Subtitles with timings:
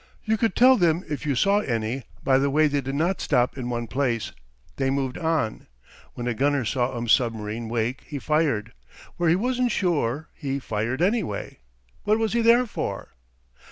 [0.25, 3.55] You could tell them if you saw any by the way they did not stop
[3.55, 4.31] in one place;
[4.77, 5.67] they moved on.
[6.15, 8.73] When a gunner saw a submarine wake he fired;
[9.17, 11.59] where he wasn't sure he fired anyway.
[12.03, 13.09] What was he there for?